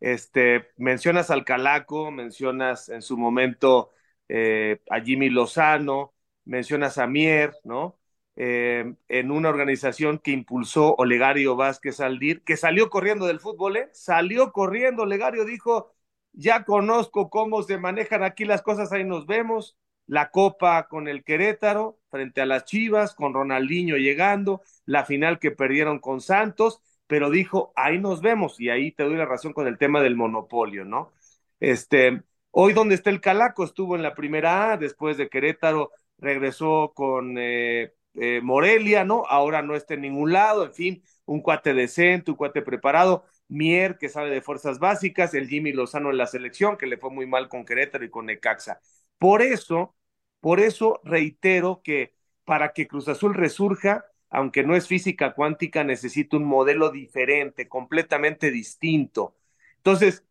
[0.00, 3.92] este, mencionas al Calaco, mencionas en su momento
[4.28, 7.98] eh, a Jimmy Lozano, mencionas a Mier, ¿no?
[8.38, 13.88] Eh, en una organización que impulsó Olegario Vázquez Aldir, que salió corriendo del fútbol, ¿eh?
[13.92, 15.94] salió corriendo, Olegario dijo,
[16.32, 21.24] ya conozco cómo se manejan aquí las cosas, ahí nos vemos, la copa con el
[21.24, 27.30] Querétaro frente a las Chivas, con Ronaldinho llegando, la final que perdieron con Santos, pero
[27.30, 30.84] dijo, ahí nos vemos, y ahí te doy la razón con el tema del monopolio,
[30.84, 31.12] ¿no?
[31.60, 32.22] Este,
[32.58, 37.36] hoy donde está el Calaco, estuvo en la primera A, después de Querétaro regresó con
[37.36, 39.24] eh, eh, Morelia, ¿no?
[39.28, 43.98] Ahora no está en ningún lado, en fin, un cuate decente, un cuate preparado, Mier,
[43.98, 47.26] que sabe de fuerzas básicas, el Jimmy Lozano en la selección, que le fue muy
[47.26, 48.80] mal con Querétaro y con Necaxa.
[49.18, 49.94] Por eso,
[50.40, 52.14] por eso reitero que
[52.46, 58.50] para que Cruz Azul resurja, aunque no es física cuántica, necesita un modelo diferente, completamente
[58.50, 59.36] distinto.
[59.76, 60.24] Entonces,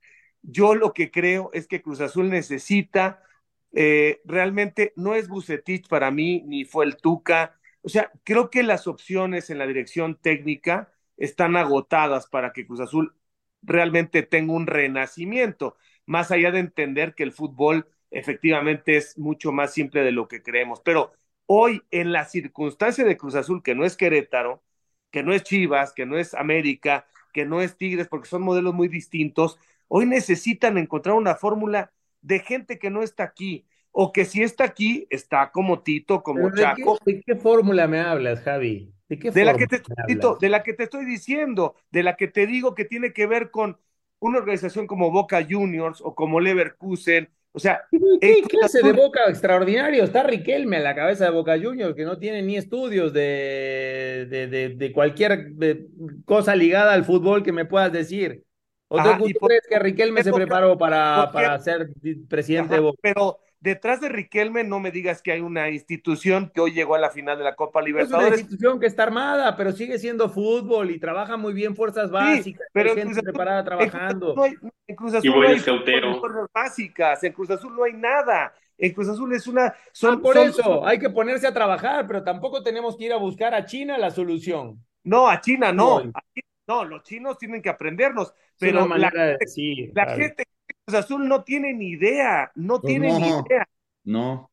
[0.45, 3.23] yo lo que creo es que Cruz Azul necesita,
[3.73, 8.63] eh, realmente no es Bucetich para mí, ni fue el Tuca, o sea, creo que
[8.63, 13.15] las opciones en la dirección técnica están agotadas para que Cruz Azul
[13.61, 19.73] realmente tenga un renacimiento, más allá de entender que el fútbol efectivamente es mucho más
[19.73, 20.81] simple de lo que creemos.
[20.81, 21.11] Pero
[21.45, 24.63] hoy, en la circunstancia de Cruz Azul, que no es Querétaro,
[25.11, 28.73] que no es Chivas, que no es América, que no es Tigres, porque son modelos
[28.73, 34.25] muy distintos, hoy necesitan encontrar una fórmula de gente que no está aquí, o que
[34.25, 36.97] si está aquí, está como Tito, como Chaco.
[37.05, 38.91] ¿De qué, fórmula me hablas, Javi?
[39.07, 39.81] ¿De, qué de, la que te,
[40.39, 43.51] de la que te estoy diciendo, de la que te digo que tiene que ver
[43.51, 43.77] con
[44.19, 47.29] una organización como Boca Juniors o como Leverkusen.
[47.51, 47.83] O sea,
[48.19, 50.03] ¿qué clase de Boca extraordinario?
[50.03, 54.75] Está Riquelme a la cabeza de Boca Juniors, que no tiene ni estudios de, de,
[54.75, 55.53] de, cualquier
[56.25, 58.43] cosa ligada al fútbol que me puedas decir.
[58.95, 61.89] ¿O tú, crees que Riquelme se preparó para, para ser
[62.27, 62.99] presidente de Boca?
[63.01, 66.99] Pero detrás de Riquelme no me digas que hay una institución que hoy llegó a
[66.99, 68.27] la final de la Copa Libertadores.
[68.27, 72.11] Es una institución que está armada, pero sigue siendo fútbol y trabaja muy bien fuerzas
[72.11, 74.35] básicas, pero hay gente preparada trabajando.
[74.87, 78.53] En Cruz Azul no hay, fuerzas básicas, en Cruz Azul no hay nada.
[78.77, 79.73] En Cruz Azul es una.
[79.91, 83.17] Son, ah, por eso, hay que ponerse a trabajar, pero tampoco tenemos que ir a
[83.17, 84.83] buscar a China la solución.
[85.03, 86.11] No, a China no.
[86.67, 88.33] No, los chinos tienen que aprendernos.
[88.57, 89.11] Pero la,
[89.93, 90.43] la gente
[90.85, 93.67] Cruz Azul no tiene ni idea, no pues tiene ni idea.
[94.03, 94.51] No,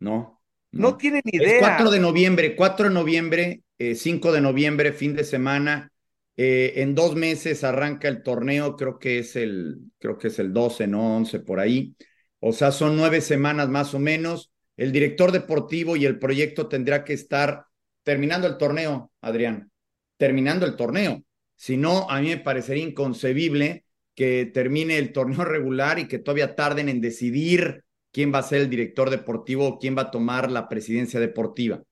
[0.00, 0.40] no.
[0.72, 1.60] No, tienen idea.
[1.60, 5.92] 4 de noviembre, 4 de noviembre, 5 de noviembre, fin de semana.
[6.36, 10.86] en dos meses arranca el torneo, creo que es el, creo que es el 12,
[10.86, 11.94] no 11 por ahí.
[12.40, 14.52] O sea, son nueve semanas más o menos.
[14.76, 17.66] El director deportivo y el proyecto tendrá que estar
[18.02, 19.70] terminando el torneo, Adrián,
[20.18, 21.22] terminando el torneo.
[21.56, 26.54] Si no, a mí me parecería inconcebible que termine el torneo regular y que todavía
[26.54, 30.50] tarden en decidir quién va a ser el director deportivo o quién va a tomar
[30.50, 31.82] la presidencia deportiva.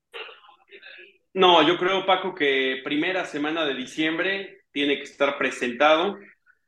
[1.34, 6.16] No, yo creo, Paco, que primera semana de diciembre tiene que estar presentado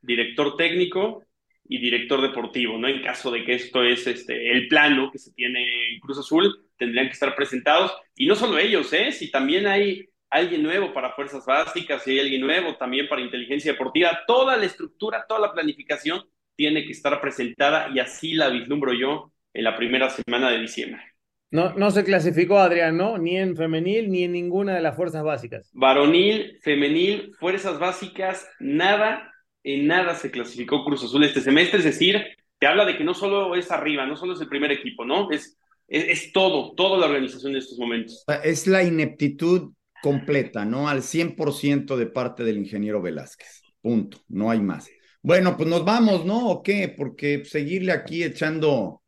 [0.02, 1.24] director técnico
[1.68, 2.88] y director deportivo, ¿no?
[2.88, 6.66] En caso de que esto es este, el plano que se tiene en Cruz Azul,
[6.76, 7.92] tendrían que estar presentados.
[8.14, 9.12] Y no solo ellos, ¿eh?
[9.12, 13.72] Si también hay alguien nuevo para fuerzas básicas, si hay alguien nuevo también para inteligencia
[13.72, 16.22] deportiva, toda la estructura, toda la planificación
[16.56, 21.02] tiene que estar presentada y así la vislumbro yo en la primera semana de diciembre.
[21.50, 23.18] No, no se clasificó, Adrián, ¿no?
[23.18, 25.70] Ni en femenil ni en ninguna de las fuerzas básicas.
[25.72, 29.32] Varonil, femenil, fuerzas básicas, nada
[29.66, 32.24] en nada se clasificó Cruz Azul este semestre, es decir,
[32.58, 35.28] te habla de que no solo es arriba, no solo es el primer equipo, ¿no?
[35.32, 35.58] Es,
[35.88, 38.24] es, todo, toda la organización en estos momentos.
[38.44, 40.88] Es la ineptitud completa, ¿no?
[40.88, 43.62] Al 100% de parte del ingeniero Velázquez.
[43.80, 44.90] Punto, no hay más.
[45.22, 46.48] Bueno, pues nos vamos, ¿no?
[46.48, 46.92] ¿O qué?
[46.96, 49.02] Porque seguirle aquí echando,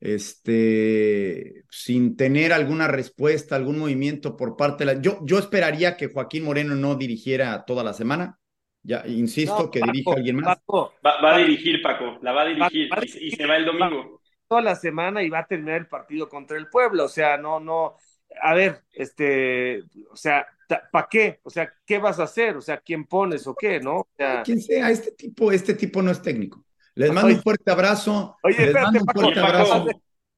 [0.00, 5.00] este, sin tener alguna respuesta, algún movimiento por parte de la...
[5.00, 8.38] Yo, yo esperaría que Joaquín Moreno no dirigiera toda la semana
[8.86, 10.58] ya, insisto, que dirija alguien más.
[11.04, 12.88] va, a dirigir, Paco, la va a dirigir
[13.20, 14.20] y, se va el domingo.
[14.46, 17.06] Toda la semana y va a terminar el partido contra el pueblo.
[17.06, 17.96] O sea, no, no.
[18.42, 20.46] A ver, este, o sea,
[20.90, 21.40] ¿para qué?
[21.42, 22.56] O sea, ¿qué vas a hacer?
[22.56, 24.00] O sea, ¿quién pones o qué, no?
[24.00, 26.64] O sea, Quien sea, este tipo, este tipo no es técnico.
[26.94, 28.36] Les mando un fuerte abrazo.
[28.42, 29.86] Oye, les espérate, mando un fuerte abrazo.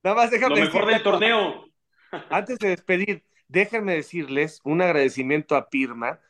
[0.03, 1.65] Nada más déjame Lo mejor del torneo.
[2.31, 6.21] Antes de despedir, déjenme decirles un agradecimiento a Pirma.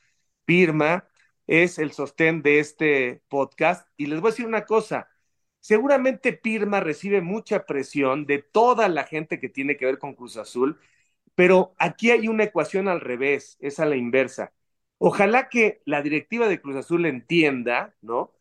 [0.44, 1.08] Pirma
[1.46, 3.88] es el sostén de este podcast.
[3.96, 5.08] Y les voy a decir una cosa,
[5.60, 10.36] seguramente Pirma recibe mucha presión de toda la gente que tiene que ver con Cruz
[10.36, 10.78] Azul,
[11.38, 14.52] pero aquí hay una ecuación al revés, es a la inversa.
[14.98, 18.32] Ojalá que la directiva de Cruz Azul entienda, ¿no?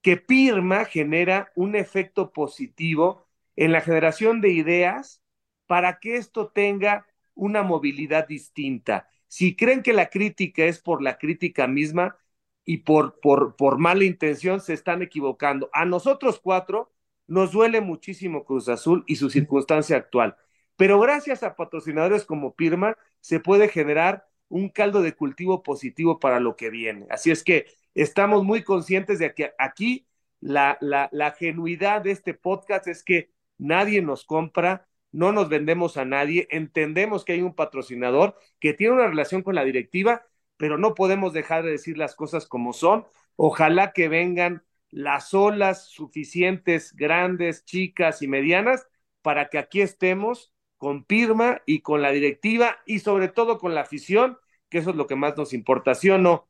[0.00, 5.24] Que Pirma genera un efecto positivo en la generación de ideas
[5.66, 9.08] para que esto tenga una movilidad distinta.
[9.26, 12.16] Si creen que la crítica es por la crítica misma,
[12.64, 15.68] y por, por, por mala intención se están equivocando.
[15.72, 16.92] A nosotros cuatro
[17.26, 20.36] nos duele muchísimo Cruz Azul y su circunstancia actual,
[20.76, 26.40] pero gracias a patrocinadores como Pirma se puede generar un caldo de cultivo positivo para
[26.40, 27.06] lo que viene.
[27.10, 30.06] Así es que estamos muy conscientes de que aquí
[30.40, 35.96] la, la, la genuidad de este podcast es que nadie nos compra, no nos vendemos
[35.96, 40.22] a nadie, entendemos que hay un patrocinador que tiene una relación con la directiva
[40.56, 43.06] pero no podemos dejar de decir las cosas como son.
[43.36, 48.86] Ojalá que vengan las olas suficientes, grandes, chicas y medianas,
[49.22, 53.82] para que aquí estemos con Pirma y con la directiva y sobre todo con la
[53.82, 56.48] afición, que eso es lo que más nos importa, ¿sí o no?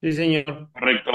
[0.00, 0.70] Sí, señor.
[0.72, 1.10] Correcto.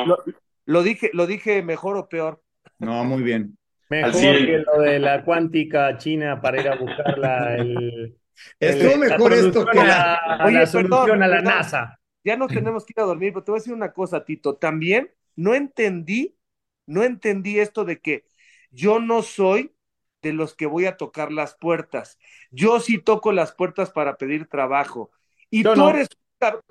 [0.65, 2.41] Lo, dije, lo dije mejor o peor.
[2.79, 3.57] No, muy bien.
[3.89, 8.17] Mejor que lo de la cuántica china para ir a buscarla el,
[8.59, 11.99] Estuvo mejor esto que la, Oye, solución a la NASA.
[12.23, 14.55] Ya nos tenemos que ir a dormir, pero te voy a decir una cosa, Tito.
[14.55, 16.37] También no entendí,
[16.85, 18.25] no entendí esto de que
[18.69, 19.73] yo no soy
[20.21, 22.19] de los que voy a tocar las puertas.
[22.51, 25.11] Yo sí toco las puertas para pedir trabajo.
[25.49, 26.07] Y tú eres,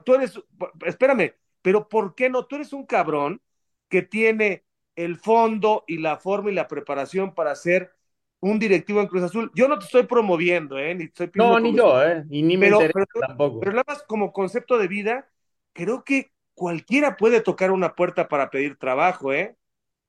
[0.04, 0.40] tú eres,
[0.84, 2.46] espérame, pero ¿por qué no?
[2.46, 3.40] Tú eres un cabrón
[3.88, 4.64] que tiene
[4.96, 7.92] el fondo y la forma y la preparación para ser
[8.40, 9.50] un directivo en Cruz Azul.
[9.54, 10.94] Yo no te estoy promoviendo, ¿eh?
[10.94, 12.24] Ni estoy no, ni yo, ¿eh?
[12.30, 13.60] Y ni me interesa tampoco.
[13.60, 15.28] Pero nada más como concepto de vida,
[15.72, 19.56] creo que cualquiera puede tocar una puerta para pedir trabajo, ¿eh?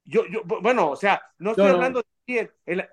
[0.03, 2.05] Yo, yo, bueno, o sea, no estoy hablando de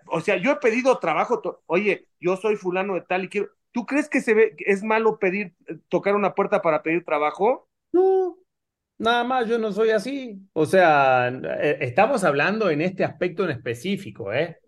[0.07, 3.49] o sea, yo he pedido trabajo, oye, yo soy fulano de tal y quiero.
[3.73, 5.55] ¿Tú crees que se ve, es malo pedir,
[5.89, 7.69] tocar una puerta para pedir trabajo?
[7.93, 8.39] No,
[8.99, 10.41] nada más, yo no soy así.
[10.53, 14.59] O sea, eh, estamos hablando en este aspecto en específico, ¿eh?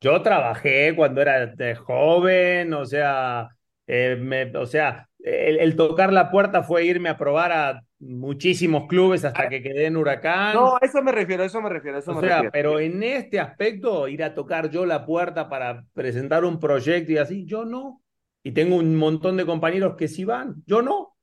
[0.00, 3.48] Yo trabajé cuando era joven, o sea,
[3.86, 9.48] eh, o sea, el, tocar la puerta fue irme a probar a muchísimos clubes hasta
[9.48, 10.54] que quedé en Huracán.
[10.54, 13.38] No, a eso me refiero, a eso me refiero, eso o sea, Pero en este
[13.38, 18.02] aspecto, ir a tocar yo la puerta para presentar un proyecto y así, yo no.
[18.42, 21.14] Y tengo un montón de compañeros que sí van, yo no.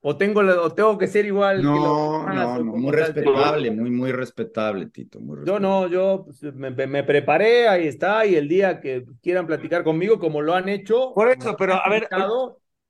[0.00, 3.90] o tengo, o tengo que ser igual no, que los No, no, muy respetable, muy,
[3.90, 5.18] muy respetable, Tito.
[5.18, 5.64] Muy respetable.
[5.64, 9.82] Yo no, yo pues, me, me, preparé, ahí está, y el día que quieran platicar
[9.82, 11.14] conmigo, como lo han hecho.
[11.14, 12.06] Por eso, pero a ver,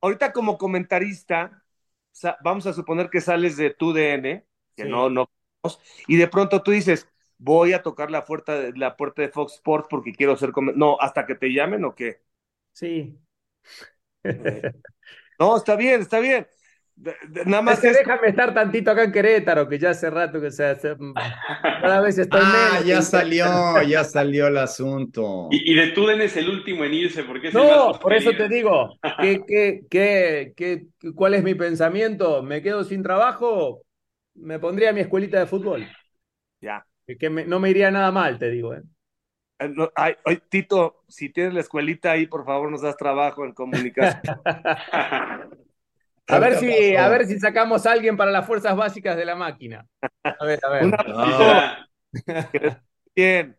[0.00, 1.62] ahorita como comentarista,
[2.42, 5.30] vamos a suponer que sales de tu DN, que no, no,
[6.06, 7.08] y de pronto tú dices,
[7.38, 10.96] voy a tocar la puerta de, la puerta de Fox Sports porque quiero ser, no,
[11.00, 12.22] hasta que te llamen o qué.
[12.72, 13.18] Sí.
[15.38, 16.46] no, está bien, está bien.
[16.96, 17.82] Nada más.
[17.82, 20.96] déjame estar tantito acá en Querétaro, que ya hace rato que se hace.
[21.62, 25.48] Cada vez estoy Ah, ya salió, ya salió el asunto.
[25.50, 29.84] Y, de Tuden es el último en irse, porque No, por eso te digo, ¿qué,
[29.90, 32.42] qué, qué, cuál es mi pensamiento?
[32.42, 33.82] ¿Me quedo sin trabajo?
[34.34, 35.86] Me pondría mi escuelita de fútbol.
[36.60, 36.86] Ya.
[37.06, 38.74] Que no me iría nada mal, te digo.
[38.74, 38.82] ¿eh?
[39.60, 44.22] eh Tito, si tienes la escuelita ahí, por favor, nos das trabajo en comunicación.
[46.28, 49.36] A ver, si, a ver si sacamos a alguien para las fuerzas básicas de la
[49.36, 49.86] máquina.
[50.22, 50.94] A ver, a ver.
[53.14, 53.56] Bien,